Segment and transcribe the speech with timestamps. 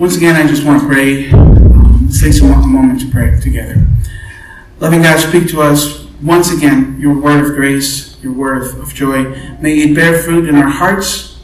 [0.00, 1.30] Once again, I just want to pray.
[1.30, 3.86] Um, take some moment to pray together.
[4.78, 8.94] Loving God, speak to us once again your word of grace, your word of, of
[8.94, 9.24] joy.
[9.60, 11.42] May it bear fruit in our hearts.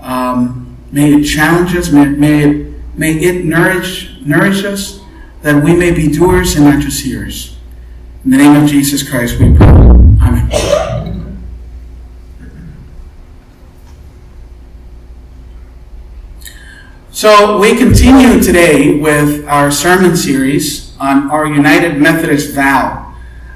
[0.00, 1.92] Um, may it challenge us.
[1.92, 5.02] May, may, it, may it nourish, nourish us
[5.42, 7.54] that we may be doers and not just hearers.
[8.24, 9.66] In the name of Jesus Christ, we pray.
[9.66, 10.94] Amen.
[17.24, 23.14] So, we continue today with our sermon series on our United Methodist vow.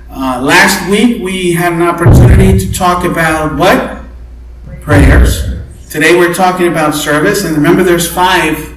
[0.08, 4.04] Uh, last week, we had an opportunity to talk about what?
[4.80, 5.50] Prayers.
[5.90, 7.44] Today, we're talking about service.
[7.44, 8.74] And remember, there's five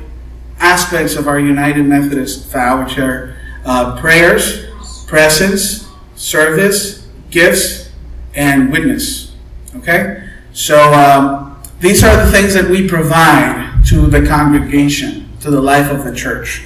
[0.60, 4.68] aspects of our United Methodist vow, which are uh, prayers,
[5.06, 7.90] presence, service, gifts,
[8.36, 9.34] and witness.
[9.74, 10.28] Okay?
[10.52, 15.92] So um, these are the things that we provide to the congregation, to the life
[15.92, 16.66] of the church.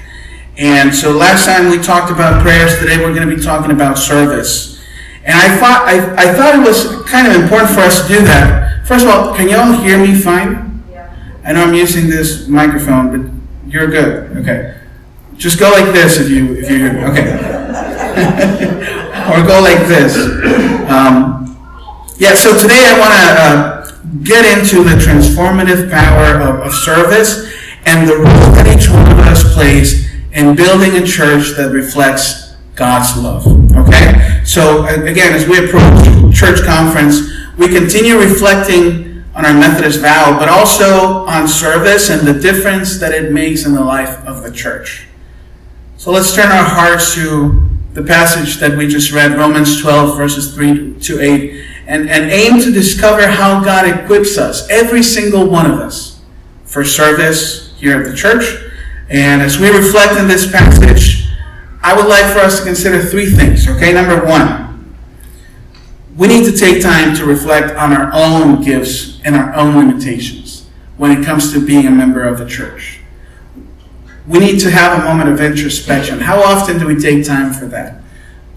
[0.57, 3.97] And so last time we talked about prayers, today we're going to be talking about
[3.97, 4.81] service.
[5.25, 8.21] And I thought I, I thought it was kind of important for us to do
[8.25, 8.85] that.
[8.85, 10.83] First of all, can y'all hear me fine?
[10.91, 11.11] Yeah.
[11.43, 14.37] I know I'm using this microphone, but you're good.
[14.37, 14.79] Okay.
[15.35, 17.03] Just go like this if you if you hear me.
[17.05, 17.33] okay.
[19.33, 20.15] or go like this.
[20.89, 21.57] Um,
[22.17, 23.74] yeah, so today I want to uh,
[24.23, 27.51] get into the transformative power of, of service
[27.85, 32.55] and the role that each one of us plays in building a church that reflects
[32.75, 33.47] God's love.
[33.75, 34.41] Okay?
[34.43, 40.49] So, again, as we approach church conference, we continue reflecting on our Methodist vow, but
[40.49, 45.07] also on service and the difference that it makes in the life of the church.
[45.97, 50.53] So let's turn our hearts to the passage that we just read, Romans 12, verses
[50.53, 55.69] 3 to 8, and, and aim to discover how God equips us, every single one
[55.69, 56.21] of us,
[56.63, 58.63] for service here at the church.
[59.09, 61.29] And as we reflect in this passage,
[61.81, 63.93] I would like for us to consider three things, okay?
[63.93, 64.95] Number one,
[66.17, 70.67] we need to take time to reflect on our own gifts and our own limitations
[70.97, 73.01] when it comes to being a member of the church
[74.27, 76.19] we need to have a moment of introspection.
[76.19, 78.01] How often do we take time for that?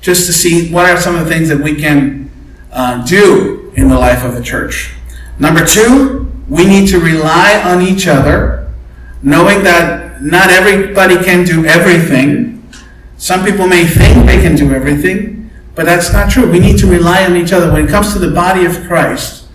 [0.01, 2.28] Just to see what are some of the things that we can
[2.73, 4.95] uh, do in the life of the church.
[5.39, 8.73] Number two, we need to rely on each other,
[9.23, 12.69] knowing that not everybody can do everything.
[13.17, 16.51] Some people may think they can do everything, but that's not true.
[16.51, 17.73] We need to rely on each other.
[17.73, 19.47] When it comes to the body of Christ,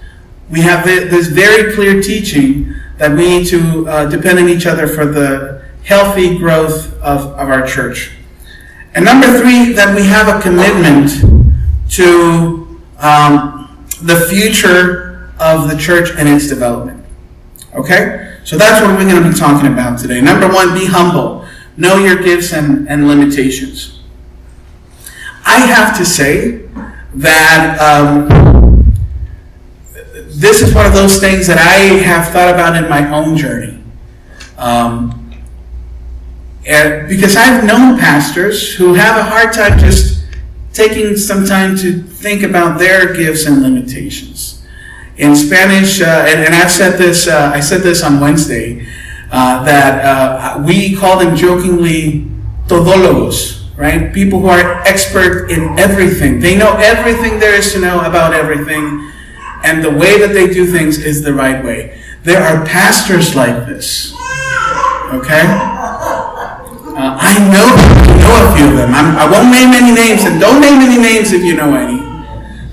[0.49, 4.87] we have this very clear teaching that we need to uh, depend on each other
[4.87, 8.11] for the healthy growth of, of our church.
[8.93, 11.09] And number three, that we have a commitment
[11.91, 12.62] to
[12.99, 17.03] um, the future of the church and its development.
[17.75, 18.39] Okay?
[18.43, 20.21] So that's what we're going to be talking about today.
[20.21, 21.45] Number one, be humble.
[21.77, 24.01] Know your gifts and, and limitations.
[25.45, 26.69] I have to say
[27.15, 28.93] that um,
[30.27, 33.81] this is one of those things that I have thought about in my own journey.
[34.57, 35.19] Um,
[36.65, 40.22] and because I've known pastors who have a hard time just
[40.73, 44.65] taking some time to think about their gifts and limitations.
[45.17, 48.87] In Spanish, uh, and, and, I've said this, uh, I said this on Wednesday,
[49.31, 52.25] uh, that uh, we call them jokingly
[52.67, 54.11] todólogos, right?
[54.11, 56.39] People who are expert in everything.
[56.39, 59.11] They know everything there is to know about everything,
[59.63, 62.01] and the way that they do things is the right way.
[62.23, 64.13] There are pastors like this,
[65.13, 65.43] okay?
[66.95, 67.92] Uh, I know
[68.55, 68.93] few of them.
[68.93, 71.75] I'm, I will not name any names, and don't name any names if you know
[71.75, 71.99] any.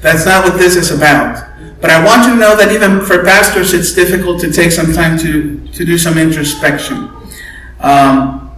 [0.00, 1.46] That's not what this is about.
[1.80, 4.92] But I want you to know that even for pastors, it's difficult to take some
[4.92, 7.10] time to, to do some introspection.
[7.80, 8.50] Um,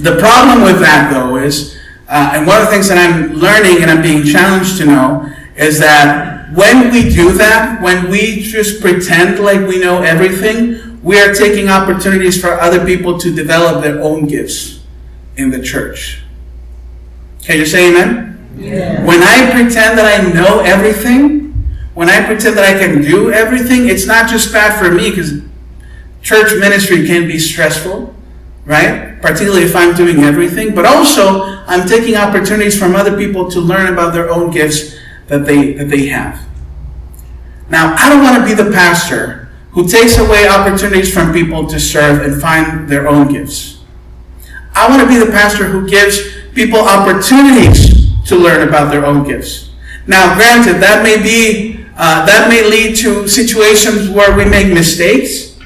[0.00, 3.82] the problem with that, though, is, uh, and one of the things that I'm learning
[3.82, 8.80] and I'm being challenged to know, is that when we do that, when we just
[8.80, 14.00] pretend like we know everything, we are taking opportunities for other people to develop their
[14.02, 14.80] own gifts
[15.36, 16.21] in the church.
[17.42, 18.56] Can you say amen?
[18.56, 19.04] Yeah.
[19.04, 21.52] When I pretend that I know everything,
[21.94, 25.42] when I pretend that I can do everything, it's not just bad for me because
[26.22, 28.14] church ministry can be stressful,
[28.64, 29.20] right?
[29.20, 33.92] Particularly if I'm doing everything, but also I'm taking opportunities from other people to learn
[33.92, 34.96] about their own gifts
[35.26, 36.40] that they that they have.
[37.68, 41.80] Now, I don't want to be the pastor who takes away opportunities from people to
[41.80, 43.82] serve and find their own gifts.
[44.74, 49.24] I want to be the pastor who gives people opportunities to learn about their own
[49.24, 49.70] gifts.
[50.06, 55.58] Now, granted, that may be uh, that may lead to situations where we make mistakes.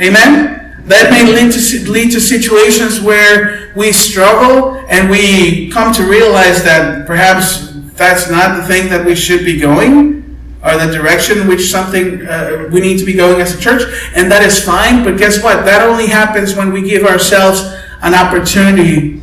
[0.00, 0.56] Amen.
[0.86, 6.62] that may lead to, lead to situations where we struggle and we come to realize
[6.62, 10.22] that perhaps that's not the thing that we should be going
[10.64, 13.82] or the direction which something uh, we need to be going as a church,
[14.14, 15.04] and that is fine.
[15.04, 15.64] But guess what?
[15.64, 17.62] That only happens when we give ourselves
[18.02, 19.22] an opportunity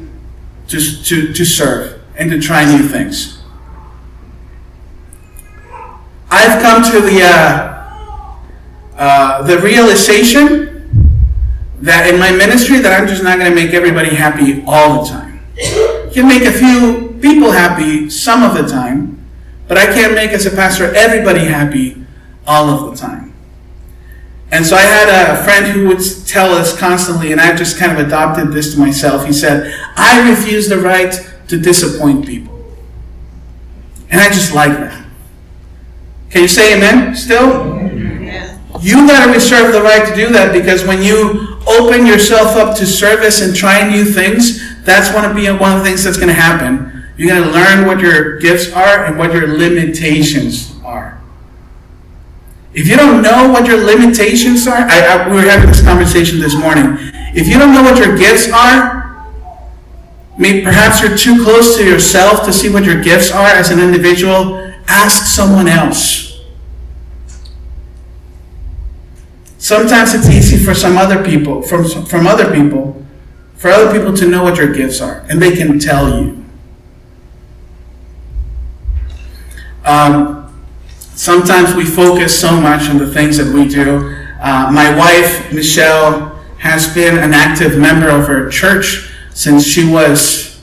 [0.73, 3.41] to, to, to serve and to try new things.
[6.31, 7.69] I've come to the uh,
[8.95, 11.29] uh, the realization
[11.81, 15.09] that in my ministry that I'm just not going to make everybody happy all the
[15.09, 15.41] time.
[15.55, 19.23] You can make a few people happy some of the time,
[19.67, 22.03] but I can't make as a pastor everybody happy
[22.47, 23.32] all of the time.
[24.53, 27.91] And so I had a friend who would tell us constantly, and I've just kind
[27.91, 29.25] of adopted this to myself.
[29.25, 31.11] He said, I refuse the right
[31.47, 32.63] to disappoint people.
[34.11, 35.07] And I just like that.
[36.29, 37.79] Can you say amen still?
[38.21, 38.59] Yeah.
[38.79, 42.77] You got to reserve the right to do that because when you open yourself up
[42.77, 46.27] to service and try new things, that's one of, one of the things that's going
[46.27, 47.03] to happen.
[47.17, 51.22] You're going to learn what your gifts are and what your limitations are.
[52.73, 56.39] If you don't know what your limitations are, I, I, we were having this conversation
[56.39, 56.97] this morning.
[57.35, 59.31] If you don't know what your gifts are,
[60.37, 63.79] maybe perhaps you're too close to yourself to see what your gifts are as an
[63.79, 64.73] individual.
[64.87, 66.41] Ask someone else.
[69.59, 73.05] Sometimes it's easy for some other people, from, from other people,
[73.55, 76.43] for other people to know what your gifts are, and they can tell you.
[79.85, 80.32] Um,
[81.23, 84.13] sometimes we focus so much on the things that we do.
[84.41, 90.61] Uh, my wife, Michelle, has been an active member of her church since she was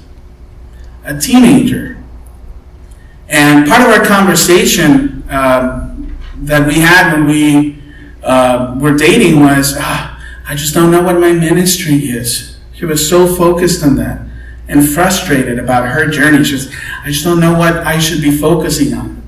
[1.04, 1.96] a teenager.
[3.28, 5.96] And part of our conversation uh,
[6.42, 7.82] that we had when we
[8.22, 12.58] uh, were dating was, ah, I just don't know what my ministry is.
[12.74, 14.26] She was so focused on that
[14.68, 16.44] and frustrated about her journey.
[16.44, 16.70] She's,
[17.02, 19.19] I just don't know what I should be focusing on.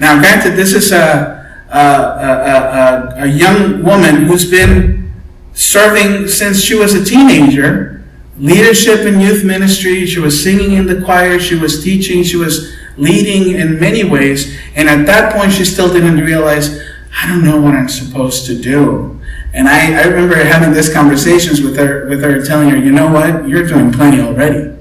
[0.00, 5.12] Now, granted, this is a, a, a, a, young woman who's been
[5.54, 8.04] serving since she was a teenager,
[8.38, 10.06] leadership in youth ministry.
[10.06, 14.56] She was singing in the choir, she was teaching, she was leading in many ways.
[14.76, 16.80] And at that point, she still didn't realize,
[17.20, 19.20] I don't know what I'm supposed to do.
[19.52, 23.10] And I, I remember having these conversations with her, with her, telling her, you know
[23.10, 24.76] what, you're doing plenty already.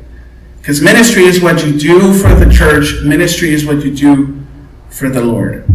[0.59, 4.46] Because ministry is what you do for the church, ministry is what you do
[4.97, 5.65] for the Lord.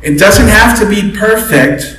[0.00, 1.98] It doesn't have to be perfect.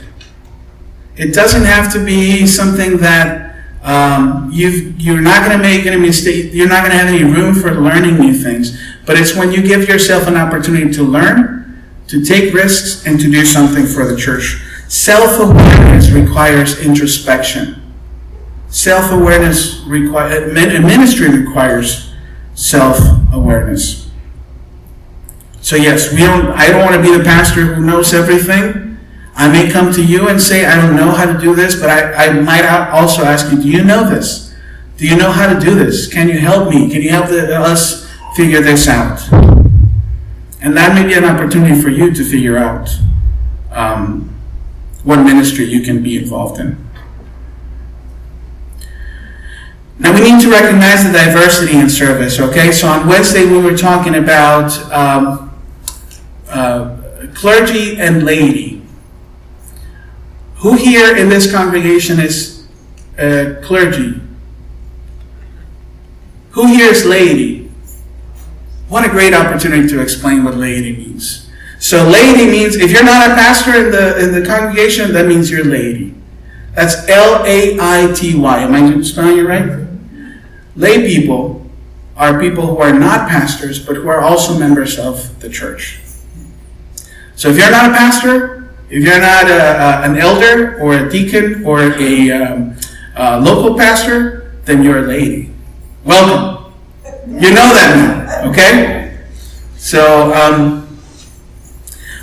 [1.18, 5.98] It doesn't have to be something that um, you are not going to make any
[5.98, 6.54] mistake.
[6.54, 8.82] You're not going to have any room for learning new things.
[9.06, 13.30] But it's when you give yourself an opportunity to learn, to take risks, and to
[13.30, 14.62] do something for the church.
[14.88, 17.82] Self awareness requires introspection.
[18.70, 22.14] Self awareness requires, ministry requires
[22.54, 23.00] self
[23.34, 24.05] awareness.
[25.66, 29.00] So, yes, we don't, I don't want to be the pastor who knows everything.
[29.34, 31.90] I may come to you and say, I don't know how to do this, but
[31.90, 34.54] I, I might also ask you, do you know this?
[34.98, 36.06] Do you know how to do this?
[36.06, 36.92] Can you help me?
[36.92, 39.20] Can you help the, us figure this out?
[40.62, 42.88] And that may be an opportunity for you to figure out
[43.72, 44.30] um,
[45.04, 46.78] what ministry you can be involved in.
[49.98, 52.72] Now we need to recognize the diversity in service, okay?
[52.72, 55.46] So on Wednesday we were talking about um,
[56.56, 58.82] uh, clergy and laity.
[60.58, 62.68] Who here in this congregation is
[63.16, 64.22] clergy?
[66.52, 67.70] Who here is laity?
[68.88, 71.50] What a great opportunity to explain what laity means.
[71.80, 75.52] So laity means if you're not a pastor in the in the congregation, that means
[75.52, 76.16] you're laity.
[76.74, 78.60] That's L A I T Y.
[78.60, 79.86] Am I spelling it right?
[80.76, 81.70] Lay people
[82.16, 86.00] are people who are not pastors, but who are also members of the church.
[87.36, 91.10] So if you're not a pastor, if you're not a, a, an elder or a
[91.10, 92.78] deacon or a, um,
[93.16, 95.52] a local pastor, then you're a laity.
[96.04, 96.74] Welcome.
[97.28, 99.26] You know that now, okay?
[99.78, 101.00] So, um,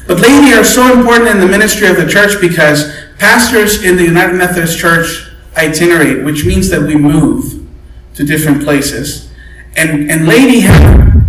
[0.06, 4.04] but laity are so important in the ministry of the church because pastors in the
[4.04, 7.66] United Methodist Church itinerate, which means that we move
[8.14, 9.30] to different places.
[9.76, 11.24] And, and laity have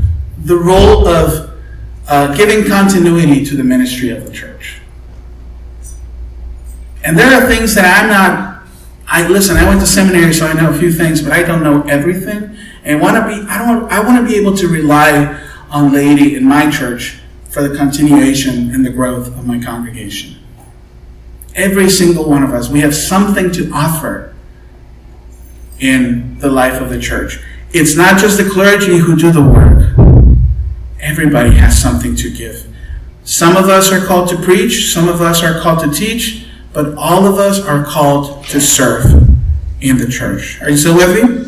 [0.46, 1.43] the role of
[2.08, 4.82] uh, giving continuity to the ministry of the church.
[7.04, 8.64] And there are things that I'm not,
[9.08, 11.64] I listen, I went to seminary, so I know a few things, but I don't
[11.64, 12.56] know everything.
[12.84, 16.36] And want to be, I don't, I want to be able to rely on laity
[16.36, 17.20] in my church
[17.50, 20.38] for the continuation and the growth of my congregation.
[21.56, 22.70] Every single one of us.
[22.70, 24.34] We have something to offer
[25.80, 27.40] in the life of the church.
[27.74, 29.93] It's not just the clergy who do the work.
[31.04, 32.66] Everybody has something to give.
[33.26, 36.96] Some of us are called to preach, some of us are called to teach, but
[36.96, 39.06] all of us are called to serve
[39.82, 40.62] in the church.
[40.62, 41.44] Are you still with me?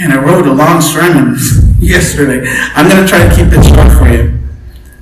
[0.00, 1.36] And I wrote a long sermon
[1.78, 2.48] yesterday.
[2.74, 4.38] I'm going to try to keep it short for you.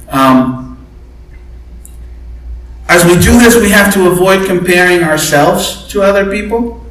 [0.09, 0.85] Um,
[2.89, 6.85] as we do this, we have to avoid comparing ourselves to other people.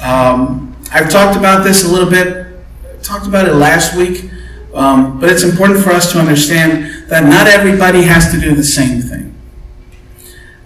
[0.00, 2.49] Um, I've talked about this a little bit,
[3.02, 4.30] talked about it last week,
[4.74, 8.64] um, but it's important for us to understand that not everybody has to do the
[8.64, 9.34] same thing.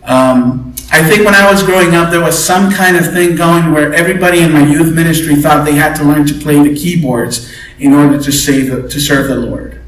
[0.03, 3.73] Um, I think when I was growing up, there was some kind of thing going
[3.73, 7.53] where everybody in my youth ministry thought they had to learn to play the keyboards
[7.79, 9.81] in order to save the, to serve the Lord.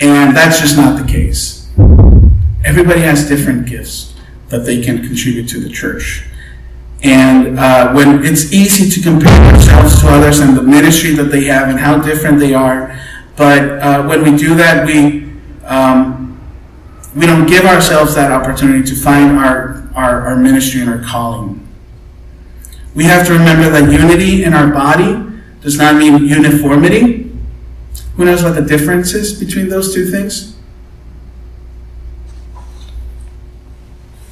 [0.00, 1.70] And that's just not the case.
[2.64, 4.14] Everybody has different gifts
[4.48, 6.24] that they can contribute to the church.
[7.02, 11.44] And uh, when it's easy to compare ourselves to others and the ministry that they
[11.44, 12.98] have and how different they are,
[13.36, 15.32] but uh, when we do that, we
[15.64, 16.22] um,
[17.14, 21.66] we don't give ourselves that opportunity to find our, our, our ministry and our calling.
[22.94, 25.30] We have to remember that unity in our body
[25.60, 27.30] does not mean uniformity.
[28.16, 30.51] Who knows what the difference is between those two things?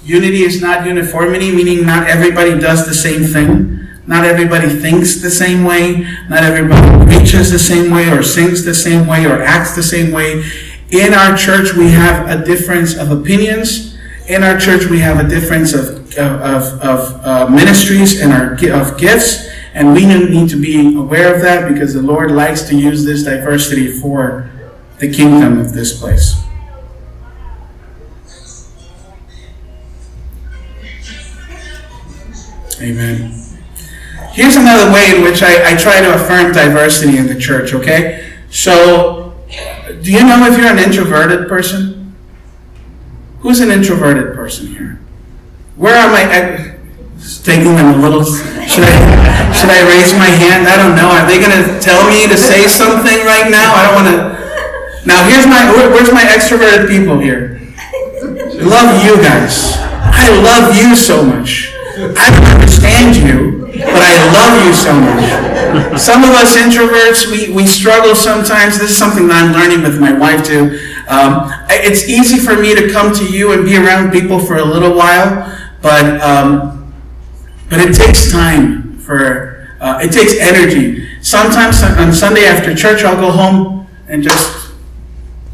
[0.04, 3.87] Unity is not uniformity, meaning not everybody does the same thing.
[4.07, 6.07] Not everybody thinks the same way.
[6.28, 10.11] Not everybody preaches the same way, or sings the same way, or acts the same
[10.11, 10.42] way.
[10.90, 13.97] In our church, we have a difference of opinions.
[14.26, 18.99] In our church, we have a difference of, of, of uh, ministries and our of
[18.99, 19.49] gifts.
[19.75, 23.23] And we need to be aware of that because the Lord likes to use this
[23.23, 24.50] diversity for
[24.99, 26.35] the kingdom of this place.
[32.80, 33.37] Amen.
[34.32, 38.32] Here's another way in which I, I try to affirm diversity in the church, okay?
[38.50, 39.34] So
[40.02, 42.14] do you know if you're an introverted person?
[43.40, 45.00] Who's an introverted person here?
[45.76, 46.78] Where are my
[47.42, 48.25] taking them a little?
[48.25, 50.68] Should I should I raise my hand?
[50.68, 51.08] I don't know.
[51.08, 53.75] Are they going to tell me to say something right now?
[53.75, 55.06] I don't want to.
[55.06, 57.60] Now here's my where's my extroverted people here?
[58.60, 59.76] Love you guys.
[59.76, 61.70] I love you so much.
[62.00, 66.00] I don't understand you, but I love you so much.
[66.00, 68.78] Some of us introverts, we, we struggle sometimes.
[68.78, 70.80] This is something that I'm learning with my wife too.
[71.09, 74.64] Um, it's easy for me to come to you and be around people for a
[74.64, 76.92] little while, but um,
[77.69, 81.07] but it takes time for uh, it takes energy.
[81.23, 84.73] Sometimes on Sunday after church, I'll go home and just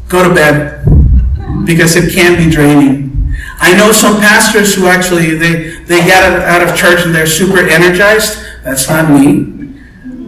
[0.07, 0.85] go to bed
[1.65, 3.06] because it can be draining.
[3.59, 7.59] I know some pastors who actually they they get out of church and they're super
[7.59, 8.37] energized.
[8.63, 9.53] That's not me.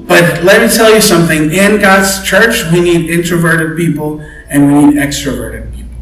[0.07, 1.51] But let me tell you something.
[1.53, 5.95] In God's church, we need introverted people and we need extroverted people.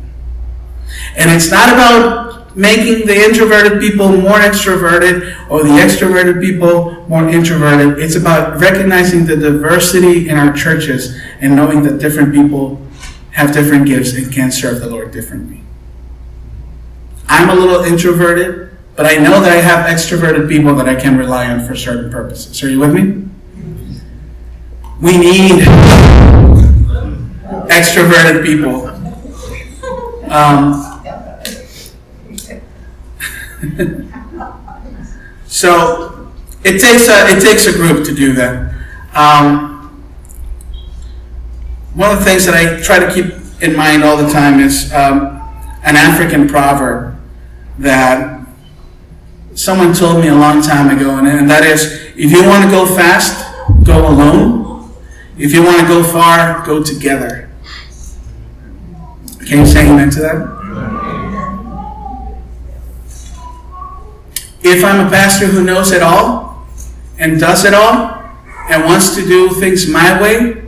[1.17, 7.27] And it's not about making the introverted people more extroverted or the extroverted people more
[7.27, 7.99] introverted.
[7.99, 12.81] It's about recognizing the diversity in our churches and knowing that different people
[13.31, 15.66] have different gifts and can serve the Lord differently.
[17.29, 21.17] I'm a little introverted, but I know that I have extroverted people that I can
[21.17, 22.63] rely on for certain purposes.
[22.63, 23.25] Are you with me?
[25.01, 25.63] We need
[27.69, 28.88] extroverted people.
[30.31, 30.84] Um,
[35.48, 36.31] so
[36.63, 38.74] it takes a it takes a group to do that.
[39.13, 40.03] Um,
[41.93, 44.93] one of the things that I try to keep in mind all the time is
[44.93, 45.41] um,
[45.84, 47.16] an African proverb
[47.79, 48.48] that
[49.53, 52.86] someone told me a long time ago, and, that is if you want to go
[52.86, 53.46] fast,
[53.84, 54.91] go alone.
[55.38, 57.50] If you want to go far, go together.
[59.48, 60.57] Can you say amen to that?
[64.63, 66.67] If I'm a pastor who knows it all
[67.19, 68.22] and does it all
[68.69, 70.62] and wants to do things my way,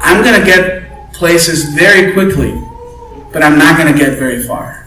[0.00, 2.50] I'm going to get places very quickly,
[3.32, 4.79] but I'm not going to get very far.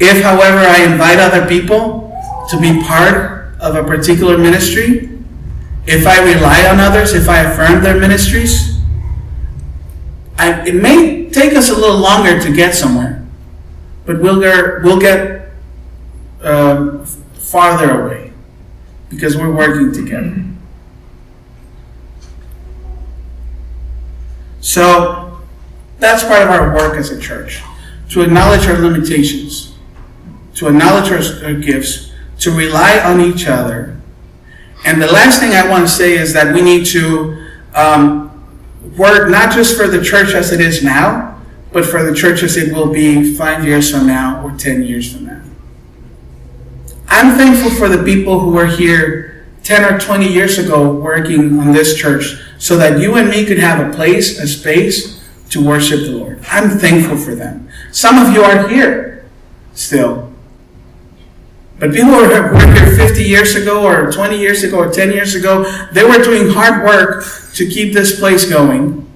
[0.00, 2.10] If, however, I invite other people
[2.48, 5.18] to be part of a particular ministry,
[5.86, 8.80] if I rely on others, if I affirm their ministries,
[10.38, 13.24] I, it may take us a little longer to get somewhere,
[14.06, 15.50] but we'll get, we'll get
[16.42, 17.04] uh,
[17.34, 18.32] farther away
[19.10, 20.44] because we're working together.
[24.60, 25.26] So,
[25.98, 27.62] That's part of our work as a church.
[28.10, 29.69] To acknowledge our limitations,
[30.54, 33.98] to acknowledge our, gifts, to rely on each other.
[34.84, 38.30] And the last thing I want to say is that we need to um,
[38.96, 41.40] work not just for the church as it is now,
[41.72, 45.12] but for the church as it will be five years from now or ten years
[45.12, 45.42] from now.
[47.08, 51.72] I'm thankful for the people who were here 10 or 20 years ago working on
[51.72, 56.00] this church so that you and me could have a place, a space to worship
[56.00, 56.42] the Lord.
[56.48, 57.68] I'm thankful for them.
[57.92, 59.28] Some of you are here
[59.74, 60.29] still.
[61.80, 65.34] But people who were here 50 years ago or 20 years ago or 10 years
[65.34, 69.10] ago, they were doing hard work to keep this place going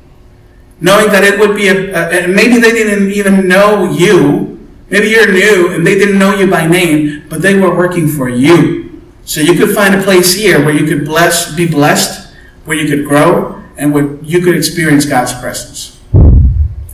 [0.84, 4.50] knowing that it would be a, a, maybe they didn't even know you.
[4.90, 8.28] Maybe you're new and they didn't know you by name, but they were working for
[8.28, 9.02] you.
[9.24, 12.34] So you could find a place here where you could bless, be blessed,
[12.66, 16.00] where you could grow, and where you could experience God's presence.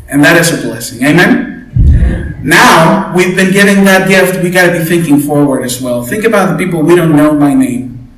[0.08, 1.04] And that is a blessing.
[1.04, 2.29] Amen?
[2.42, 6.04] Now, we've been getting that gift, we got to be thinking forward as well.
[6.04, 8.08] Think about the people we don't know by name,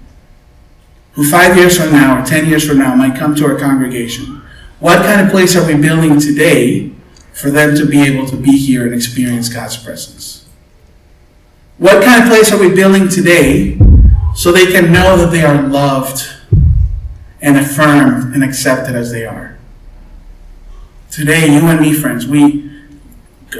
[1.12, 4.42] who five years from now or ten years from now might come to our congregation
[4.82, 6.90] what kind of place are we building today
[7.32, 10.44] for them to be able to be here and experience God's presence?
[11.78, 13.78] What kind of place are we building today
[14.34, 16.28] so they can know that they are loved
[17.40, 19.56] and affirmed and accepted as they are?
[21.12, 22.68] Today, you and me, friends, we,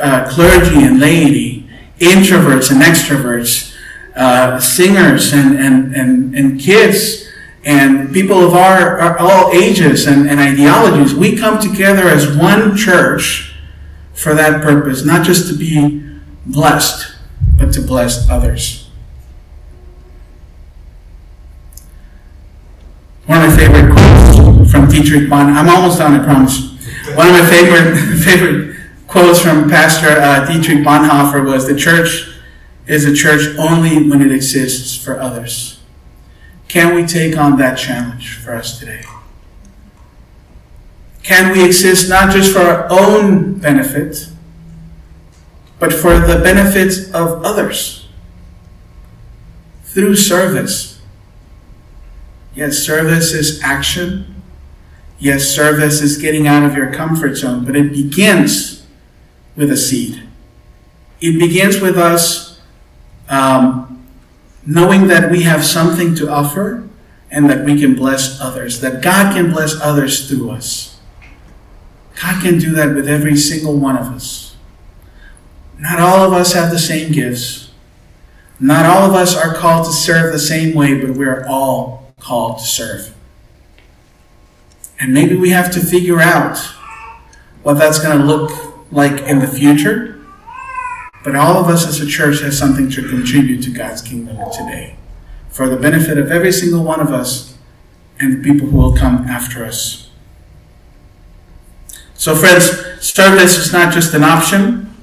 [0.00, 1.68] uh, clergy and laity,
[1.98, 3.74] introverts and extroverts,
[4.14, 7.28] uh, singers and, and, and, and kids,
[7.64, 12.76] and people of our, our all ages and, and ideologies, we come together as one
[12.76, 13.54] church
[14.12, 16.04] for that purpose, not just to be
[16.44, 17.14] blessed,
[17.58, 18.90] but to bless others.
[23.26, 26.72] One of my favorite quotes from Dietrich Bonhoeffer, I'm almost done, I promise.
[27.14, 28.71] One of my favorite, favorite
[29.12, 32.30] quotes from Pastor uh, Dietrich Bonhoeffer was The church
[32.86, 35.80] is a church only when it exists for others.
[36.66, 39.04] Can we take on that challenge for us today?
[41.22, 44.30] Can we exist not just for our own benefit,
[45.78, 48.08] but for the benefit of others
[49.84, 51.02] through service?
[52.54, 54.42] Yes, service is action.
[55.18, 58.81] Yes, service is getting out of your comfort zone, but it begins
[59.56, 60.22] with a seed.
[61.20, 62.60] It begins with us
[63.28, 64.06] um,
[64.66, 66.88] knowing that we have something to offer
[67.30, 71.00] and that we can bless others, that God can bless others through us.
[72.20, 74.56] God can do that with every single one of us.
[75.78, 77.70] Not all of us have the same gifts.
[78.60, 82.58] Not all of us are called to serve the same way, but we're all called
[82.58, 83.14] to serve.
[85.00, 86.58] And maybe we have to figure out
[87.64, 90.12] what that's going to look like in the future
[91.24, 94.96] but all of us as a church has something to contribute to God's kingdom today
[95.48, 97.56] for the benefit of every single one of us
[98.18, 100.10] and the people who will come after us.
[102.14, 102.64] So, friends,
[103.00, 104.94] service is not just an option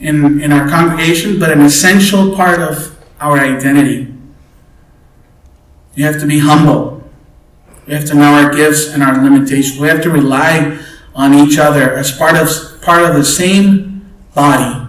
[0.00, 4.12] in, in our congregation, but an essential part of our identity.
[5.94, 7.08] You have to be humble.
[7.86, 9.80] We have to know our gifts and our limitations.
[9.80, 10.78] We have to rely
[11.16, 12.48] on each other as part of,
[12.82, 14.86] part of the same body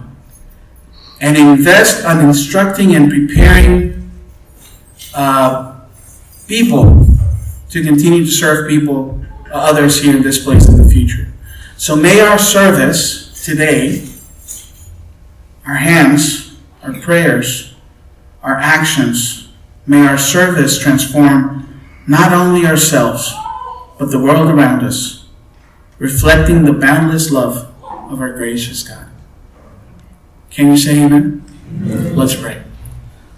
[1.20, 4.10] and invest on instructing and preparing
[5.14, 5.80] uh,
[6.46, 7.06] people
[7.70, 11.32] to continue to serve people, uh, others here in this place in the future.
[11.76, 14.06] So may our service today,
[15.66, 17.74] our hands, our prayers,
[18.42, 19.48] our actions,
[19.86, 23.34] may our service transform not only ourselves,
[23.98, 25.17] but the world around us,
[25.98, 29.08] reflecting the boundless love of our gracious God.
[30.50, 31.44] Can you say amen?
[31.82, 32.16] amen?
[32.16, 32.62] Let's pray.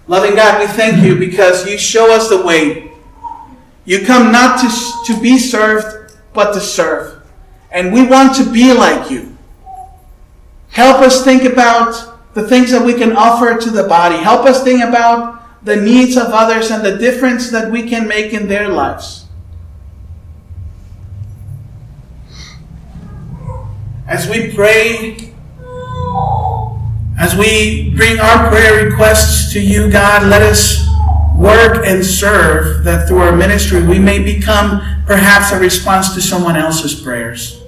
[0.07, 2.93] Loving God, we thank you because you show us the way.
[3.85, 7.23] You come not to, to be served, but to serve.
[7.71, 9.37] And we want to be like you.
[10.71, 14.17] Help us think about the things that we can offer to the body.
[14.17, 18.33] Help us think about the needs of others and the difference that we can make
[18.33, 19.27] in their lives.
[24.11, 25.31] As we pray
[27.17, 30.85] as we bring our prayer requests to you, God, let us
[31.37, 36.57] work and serve that through our ministry we may become perhaps a response to someone
[36.57, 37.63] else's prayers.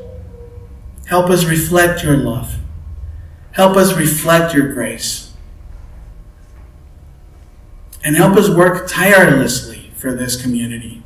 [1.06, 2.56] Help us reflect your love.
[3.52, 5.32] Help us reflect your grace.
[8.02, 11.04] And help us work tirelessly for this community.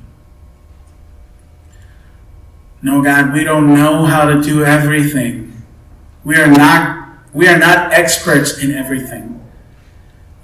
[2.87, 5.61] No, God, we don't know how to do everything.
[6.23, 9.45] We are not, we are not experts in everything.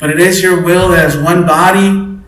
[0.01, 2.21] But it is your will that as one body,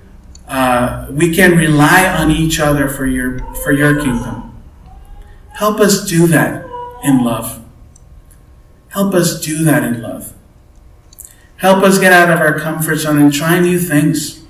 [0.46, 4.62] uh, we can rely on each other for your, for your kingdom.
[5.54, 6.64] Help us do that
[7.02, 7.60] in love.
[8.90, 10.32] Help us do that in love.
[11.56, 14.44] Help us get out of our comfort zone and try new things.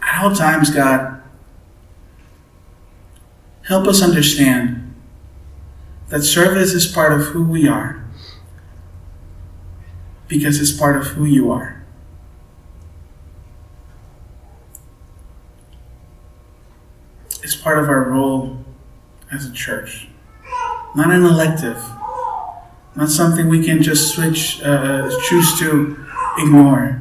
[0.00, 1.21] At all times, God,
[3.72, 4.94] help us understand
[6.08, 8.04] that service is part of who we are
[10.28, 11.82] because it's part of who you are.
[17.42, 18.62] It's part of our role
[19.32, 20.08] as a church,
[20.94, 21.82] not an elective
[22.94, 25.96] not something we can just switch, uh, choose to
[26.38, 27.00] ignore,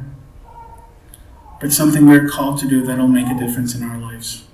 [1.60, 4.46] but something we're called to do that'll make a difference in our lives.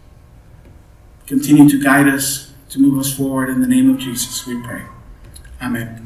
[1.27, 3.49] Continue to guide us, to move us forward.
[3.49, 4.83] In the name of Jesus, we pray.
[5.61, 6.05] Amen.